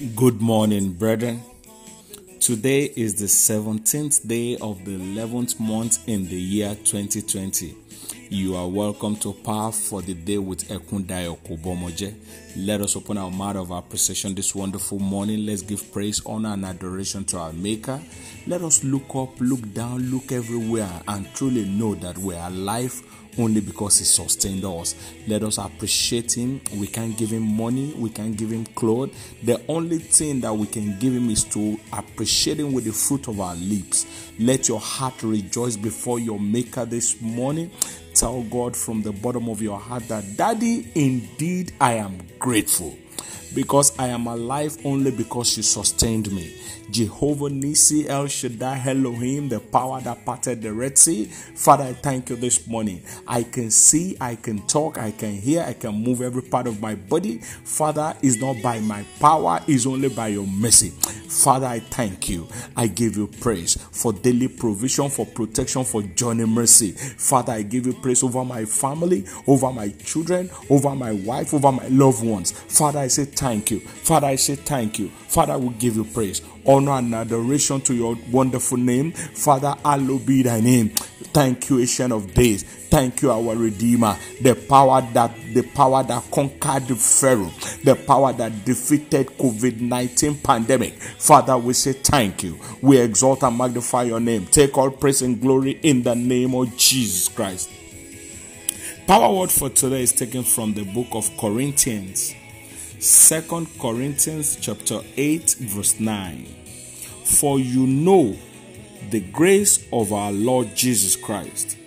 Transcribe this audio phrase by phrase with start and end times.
[0.00, 1.42] Good morning, brethren.
[2.40, 7.76] Today is the 17th day of the 11th month in the year 2020.
[8.32, 12.14] You are welcome to Power for the Day with Ekundayo Kubomoje.
[12.58, 15.44] Let us open our mouth of appreciation this wonderful morning.
[15.44, 18.00] Let's give praise, honor, and adoration to our Maker.
[18.46, 23.02] Let us look up, look down, look everywhere, and truly know that we are alive
[23.36, 24.94] only because He sustained us.
[25.26, 26.60] Let us appreciate Him.
[26.76, 29.10] We can't give Him money, we can't give Him clothes.
[29.42, 33.26] The only thing that we can give Him is to appreciate Him with the fruit
[33.26, 34.06] of our lips.
[34.38, 37.72] Let your heart rejoice before your Maker this morning.
[38.20, 42.94] Tell God from the bottom of your heart that, Daddy, indeed I am grateful
[43.54, 46.56] because I am alive only because you sustained me.
[46.90, 51.26] Jehovah Nisi El Shaddai Elohim, the power that parted the Red Sea.
[51.26, 53.02] Father, I thank you this morning.
[53.26, 56.80] I can see, I can talk, I can hear, I can move every part of
[56.80, 57.38] my body.
[57.38, 60.90] Father, it's not by my power, it's only by your mercy.
[60.90, 62.48] Father, I thank you.
[62.76, 66.90] I give you praise for daily provision, for protection, for journey mercy.
[66.90, 71.70] Father, I give you praise over my family, over my children, over my wife, over
[71.70, 72.50] my loved ones.
[72.50, 73.80] Father, I say thank you.
[73.80, 75.08] Father, I say thank you.
[75.08, 79.12] Father, we give you praise, honor, and adoration to your wonderful name.
[79.12, 80.90] Father, hallowed be thy name.
[80.90, 82.64] Thank you, Ancient of Days.
[82.64, 84.18] Thank you, our Redeemer.
[84.42, 87.50] The power that the power that conquered Pharaoh,
[87.82, 90.94] the power that defeated COVID-19 pandemic.
[90.94, 92.58] Father, we say thank you.
[92.82, 94.46] We exalt and magnify your name.
[94.46, 97.70] Take all praise and glory in the name of Jesus Christ.
[99.06, 102.34] Power word for today is taken from the book of Corinthians.
[103.00, 106.44] Second Corinthians chapter 8 verse 9.
[107.24, 108.36] For you know
[109.08, 111.78] the grace of our Lord Jesus Christ,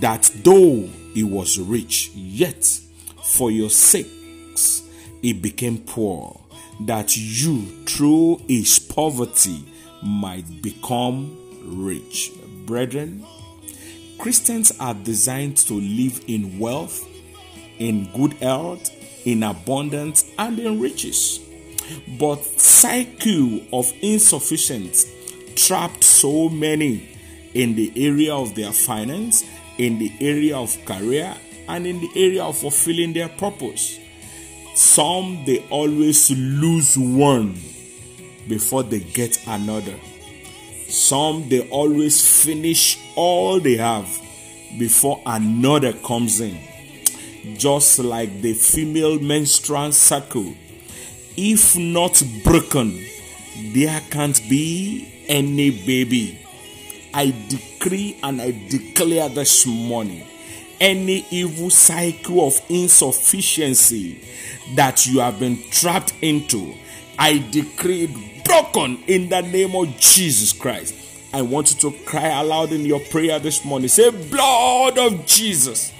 [0.00, 2.64] that though he was rich, yet
[3.22, 4.82] for your sakes
[5.20, 6.40] he became poor,
[6.80, 9.62] that you through his poverty
[10.02, 11.36] might become
[11.84, 12.32] rich.
[12.64, 13.26] Brethren,
[14.18, 17.06] Christians are designed to live in wealth,
[17.78, 18.90] in good health,
[19.26, 21.40] in abundance, and in riches.
[22.18, 25.10] But cycle of insufficiency
[25.54, 27.08] trapped so many
[27.52, 29.44] in the area of their finance,
[29.78, 31.34] in the area of career,
[31.68, 33.98] and in the area of fulfilling their purpose.
[34.74, 37.58] Some they always lose one
[38.48, 39.94] before they get another.
[40.88, 44.06] Some they always finish all they have
[44.78, 46.58] before another comes in.
[47.54, 50.54] Just like the female menstrual cycle,
[51.36, 53.04] if not broken,
[53.72, 56.38] there can't be any baby.
[57.14, 60.26] I decree and I declare this morning
[60.80, 64.20] any evil cycle of insufficiency
[64.74, 66.74] that you have been trapped into,
[67.18, 70.94] I decree it broken in the name of Jesus Christ.
[71.32, 73.88] I want you to cry aloud in your prayer this morning.
[73.88, 75.92] Say, Blood of Jesus.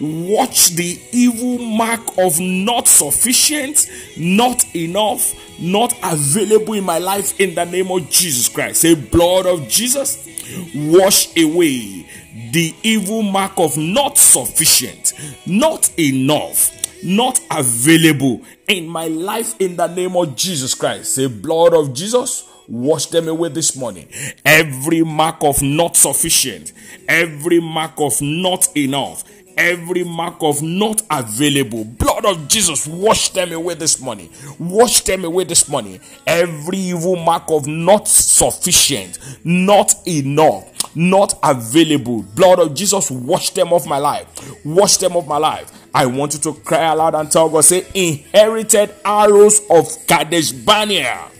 [0.00, 3.86] Watch the evil mark of not sufficient,
[4.16, 8.80] not enough, not available in my life in the name of Jesus Christ.
[8.80, 10.26] Say, Blood of Jesus,
[10.74, 12.06] wash away
[12.52, 15.12] the evil mark of not sufficient,
[15.46, 16.70] not enough,
[17.02, 21.14] not available in my life in the name of Jesus Christ.
[21.14, 24.08] Say, Blood of Jesus, wash them away this morning.
[24.44, 26.72] Every mark of not sufficient,
[27.08, 29.24] every mark of not enough,
[29.56, 31.84] every mark of not available.
[31.84, 34.30] Blood of Jesus, wash them away this morning.
[34.58, 36.00] Wash them away this morning.
[36.26, 42.22] Every evil mark of not sufficient, not enough, not available.
[42.34, 44.26] Blood of Jesus, wash them off my life.
[44.64, 45.72] Wash them off my life.
[45.94, 51.30] I want you to cry aloud and tell God, say, inherited arrows of Kadesh Barnea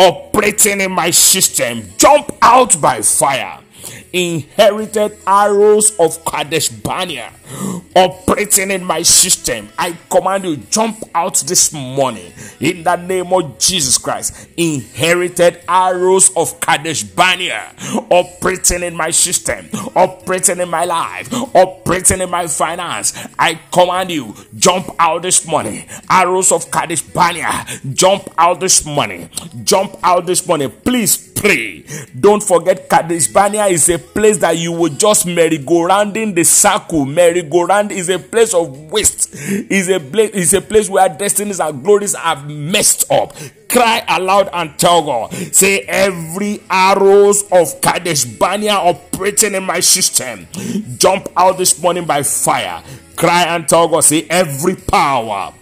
[0.00, 3.59] operating in my system, jump out by fire
[4.12, 7.32] inherited arrows of Kadesh Barnea
[7.94, 9.68] operating in my system.
[9.78, 14.48] I command you jump out this morning in the name of Jesus Christ.
[14.56, 17.74] Inherited arrows of Kadesh Barnea
[18.10, 23.12] operating in my system, operating in my life, operating in my finance.
[23.38, 25.86] I command you jump out this morning.
[26.08, 29.28] Arrows of Kadesh Barnea jump out this morning.
[29.64, 30.70] Jump out this morning.
[30.70, 31.82] Please pray.
[32.18, 37.06] Don't forget Kadesh is a place that you will just merry-go-round in the circle.
[37.06, 39.34] Merry-go-round is a place of waste.
[39.34, 43.34] Is a place is a place where destinies and glories have messed up.
[43.68, 45.32] Cry aloud and tell God.
[45.32, 50.46] Say every arrows of Kadesh Barnea operating in my system.
[50.98, 52.82] Jump out this morning by fire.
[53.16, 54.02] Cry and tell God.
[54.02, 55.54] Say every power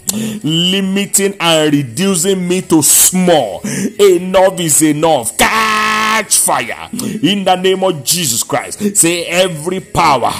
[0.43, 3.61] limiting and reducing me to small.
[3.99, 5.37] Enough is enough.
[6.19, 6.89] Catch fire
[7.23, 8.97] in the name of Jesus Christ.
[8.97, 10.33] Say every power,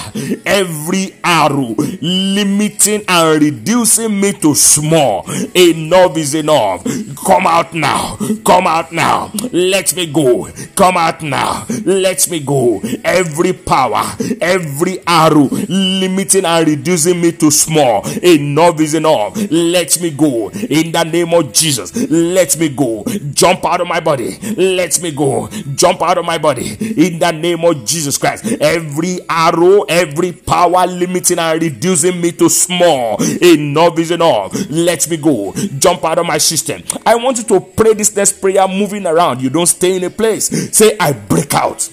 [0.45, 5.23] every arrow limiting and reducing me to small.
[5.55, 6.83] Enough is enough.
[7.25, 8.17] Come out now.
[8.45, 9.31] Come out now.
[9.53, 10.49] Let me go.
[10.75, 11.65] Come out now.
[11.85, 12.81] Let me go.
[13.05, 14.03] Every power,
[14.41, 18.05] every arrow limiting and reducing me to small.
[18.21, 19.37] Enough is enough.
[19.49, 20.49] Let me go.
[20.49, 21.95] In the name of Jesus.
[22.11, 23.05] Let me go.
[23.31, 24.37] Jump out of my body.
[24.57, 25.47] Let me go.
[25.75, 26.71] Jump out of my body.
[26.79, 28.45] In the name of Jesus Christ.
[28.61, 33.17] Every arrow, every power limiting and reducing me to small.
[33.41, 34.53] Enough is enough.
[34.69, 35.53] Let me go.
[35.77, 36.83] Jump out of my system.
[37.05, 39.41] I want you to pray this next prayer moving around.
[39.41, 40.47] You don't stay in a place.
[40.75, 41.89] Say, I break out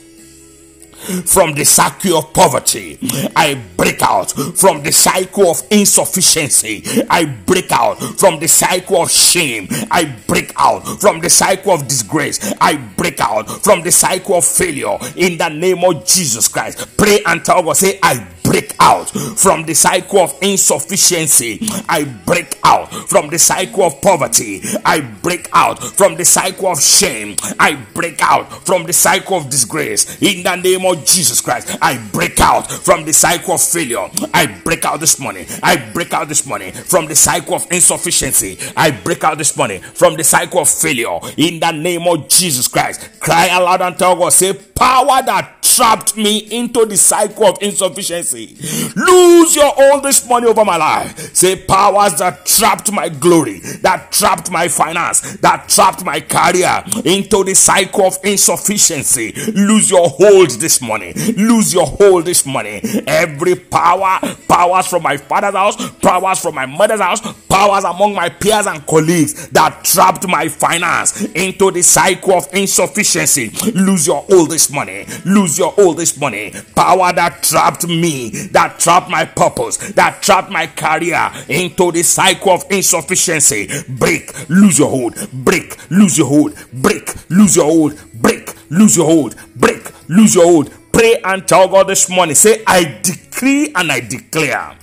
[1.24, 2.98] from the cycle of poverty.
[3.34, 6.82] I break out from the cycle of insufficiency.
[7.08, 9.68] I break out from the cycle of shame.
[9.90, 12.52] I break out from the cycle of disgrace.
[12.60, 16.96] I break out from the cycle of failure in the name of Jesus Christ.
[16.96, 21.58] Pray and God, say, I break out from the cycle of insufficiency.
[21.88, 24.62] I break out from the cycle of poverty.
[24.84, 27.36] I break out from the cycle of shame.
[27.58, 30.22] I break out from the cycle of disgrace.
[30.22, 34.08] In the name of Jesus Christ, I break out from the cycle of failure.
[34.32, 35.46] I break out this morning.
[35.62, 38.58] I break out this morning from the cycle of insufficiency.
[38.76, 41.18] I break out this morning from the cycle of failure.
[41.36, 46.16] In the name of Jesus Christ, cry aloud and tell God, say, power that trapped
[46.16, 48.56] me into the cycle of insufficiency.
[48.96, 51.34] Lose your hold this money over my life.
[51.34, 57.44] Say powers that trapped my glory, that trapped my finance, that trapped my career into
[57.44, 59.32] the cycle of insufficiency.
[59.52, 61.12] Lose your hold this morning.
[61.36, 62.80] Lose your hold this morning.
[63.06, 64.18] Every power,
[64.48, 68.86] powers from my father's house, powers from my mother's house, powers among my peers and
[68.86, 73.50] colleagues that trapped my finance into the cycle of insufficiency.
[73.74, 75.06] Lose your hold this morning.
[75.26, 76.52] Lose your hold this morning.
[76.74, 82.52] Power that trapped me, that trapped my purpose, that trapped my career into the cycle
[82.52, 83.68] of insufficiency.
[83.88, 85.14] Break, lose your hold.
[85.32, 86.54] Break, lose your hold.
[86.72, 88.00] Break, lose your hold.
[88.14, 89.36] Break, lose your hold.
[89.54, 90.70] Break, lose your hold.
[90.92, 92.34] Pray and tell God this morning.
[92.34, 94.76] Say, I decree and I declare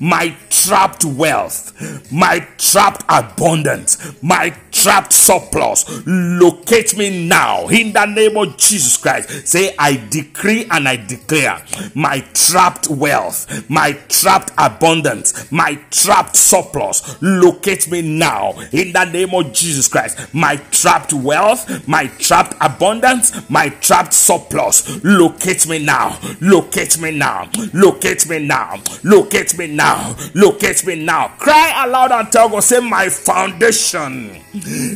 [0.00, 1.72] my trapped wealth,
[2.12, 5.84] my trapped abundance, my trapped surplus.
[6.06, 9.46] Locate me now in the name of Jesus Christ.
[9.46, 11.62] Say, I decree and I declare
[11.94, 17.20] my trapped wealth, my trapped abundance, my trapped surplus.
[17.22, 20.34] Locate me now in the name of Jesus Christ.
[20.34, 25.02] My trapped wealth, my trapped abundance, my trapped surplus.
[25.04, 26.18] Locate me now.
[26.40, 27.50] Locate me now.
[27.72, 28.80] Locate me now.
[29.04, 30.16] Locate me now.
[30.34, 31.28] Locate me now.
[31.38, 34.40] Cry aloud and tell God, say, My foundation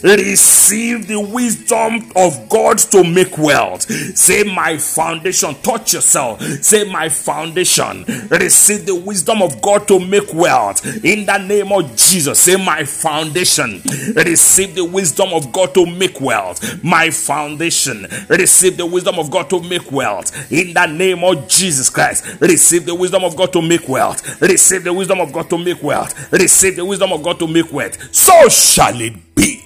[0.02, 3.82] receive the wisdom of God to make wealth.
[4.16, 6.40] Say, My foundation, touch yourself.
[6.42, 10.84] Say, My foundation, receive the wisdom of God to make wealth.
[11.04, 13.82] In the name of Jesus, say, My foundation,
[14.14, 16.82] receive the wisdom of God to make wealth.
[16.82, 20.52] My foundation, receive the wisdom of God to make wealth.
[20.52, 24.40] In the name of Jesus Christ, receive the wisdom of God to make wealth.
[24.54, 26.32] Receive the wisdom of God to make wealth.
[26.32, 28.14] Receive the wisdom of God to make wealth.
[28.14, 29.60] So shall it be.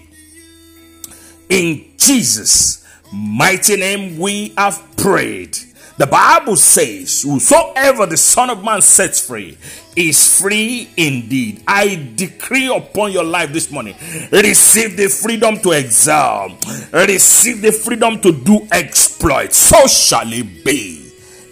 [1.50, 5.58] In Jesus' mighty name, we have prayed.
[5.98, 9.58] The Bible says, Whosoever the Son of Man sets free
[9.94, 11.62] is free indeed.
[11.66, 13.94] I decree upon your life this morning
[14.32, 16.56] receive the freedom to excel,
[16.92, 19.58] receive the freedom to do exploits.
[19.58, 20.97] So shall it be.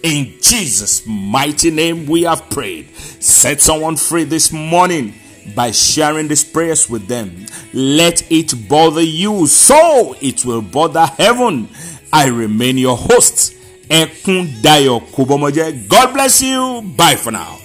[0.03, 2.95] In Jesus' mighty name, we have prayed.
[2.95, 5.13] Set someone free this morning
[5.55, 7.45] by sharing these prayers with them.
[7.73, 11.69] Let it bother you so it will bother heaven.
[12.11, 13.53] I remain your host.
[13.89, 14.11] God
[16.13, 16.81] bless you.
[16.95, 17.59] Bye for now.